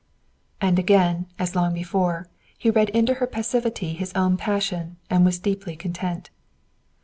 And 0.59 0.79
again, 0.79 1.27
as 1.37 1.55
long 1.55 1.75
before, 1.75 2.27
he 2.57 2.71
read 2.71 2.89
into 2.89 3.13
her 3.21 3.27
passivity 3.27 3.93
his 3.93 4.11
own 4.15 4.35
passion, 4.35 4.97
and 5.11 5.23
was 5.23 5.37
deeply 5.37 5.75
content. 5.75 6.31